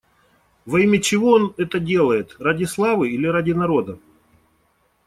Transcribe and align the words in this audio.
Во 0.65 0.79
имя 0.79 0.99
чего 0.99 1.33
он 1.33 1.53
это 1.57 1.77
делает: 1.77 2.35
ради 2.39 2.63
славы 2.63 3.11
или 3.11 3.27
ради 3.27 3.51
народа? 3.51 3.99